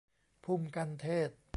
[0.43, 1.39] พุ่มกัณฑ์เทศน์